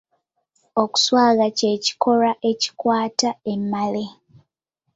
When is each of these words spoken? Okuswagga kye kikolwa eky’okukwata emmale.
Okuswagga 0.83 1.47
kye 1.57 1.71
kikolwa 1.85 2.31
eky’okukwata 2.49 3.29
emmale. 3.53 4.05